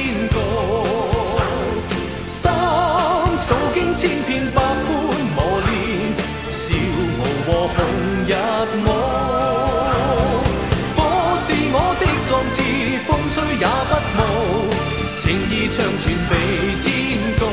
[13.60, 13.76] 也不傲
[15.16, 16.36] 情意长存比
[16.84, 16.86] 天
[17.40, 17.44] 告。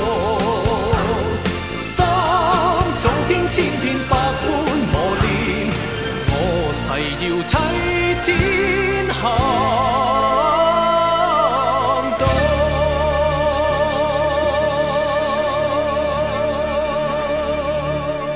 [1.80, 2.04] 心
[2.98, 4.22] 早经千遍百般
[4.92, 5.26] 磨练
[6.26, 6.30] 我
[6.74, 6.86] 誓
[7.24, 7.52] 要替
[8.22, 8.26] 天
[9.14, 9.18] 行
[12.18, 12.20] 道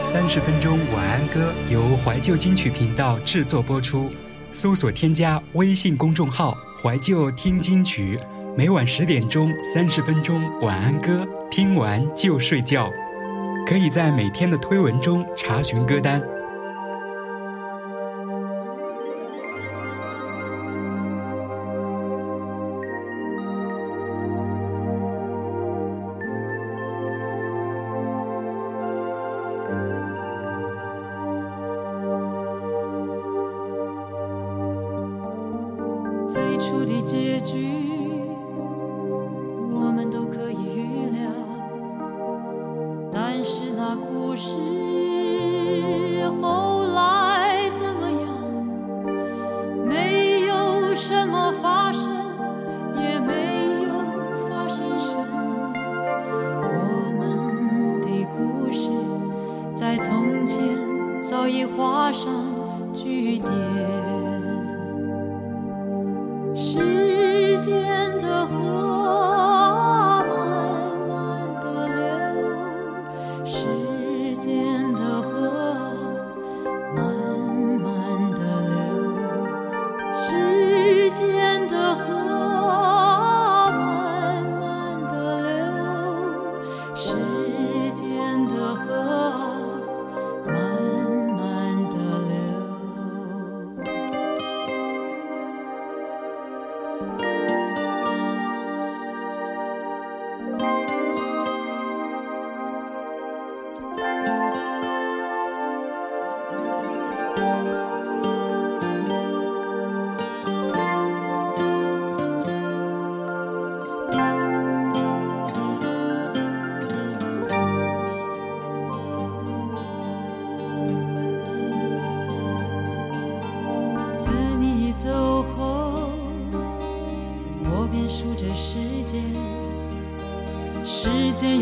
[0.05, 1.35] 三十分钟晚安歌
[1.71, 4.11] 由怀旧金曲频道制作播出
[4.53, 8.19] 搜索添加微信公众号“怀旧听金曲”，
[8.57, 12.89] 每晚十点钟三十分钟晚安歌，听完就睡觉。
[13.67, 16.21] 可以在每天的推文中查询歌单。
[61.29, 62.27] 早已画上
[62.95, 63.53] 句点。
[66.57, 67.18] 是。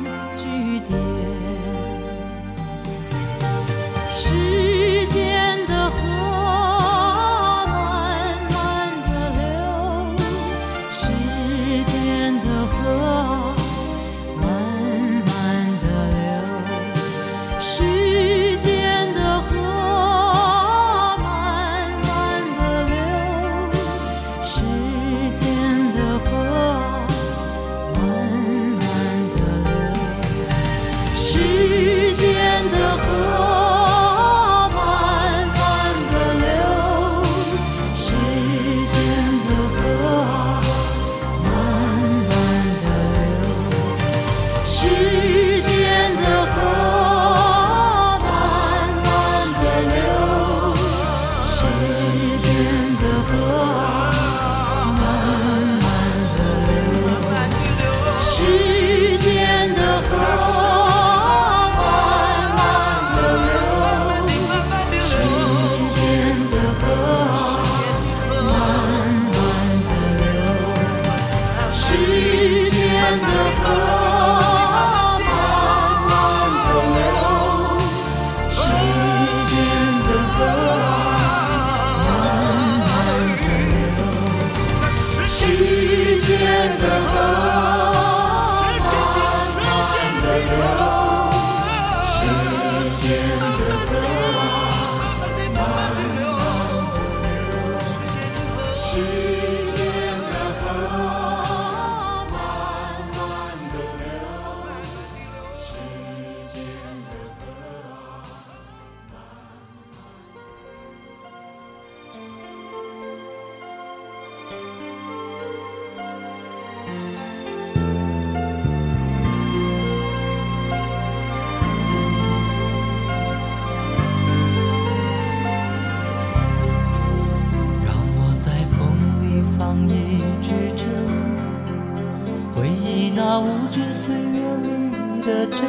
[135.26, 135.64] 的真，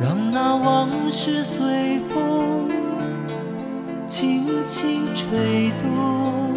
[0.00, 2.68] 让那往事随风
[4.08, 6.52] 轻轻吹动，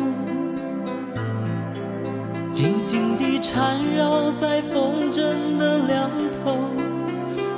[2.52, 5.20] 静静地缠绕在风筝
[5.58, 6.10] 的两
[6.44, 6.58] 头，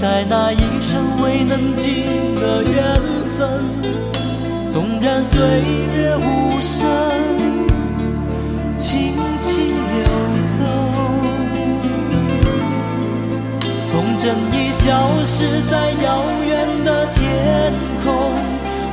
[0.02, 2.74] 在那一生未能尽的缘
[3.38, 3.62] 分，
[4.68, 6.88] 纵然岁月无声，
[8.76, 10.66] 轻轻流走。
[13.92, 17.72] 风筝已消失在遥远的天
[18.04, 18.32] 空，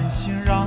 [0.10, 0.65] 心让。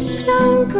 [0.00, 0.79] 相隔。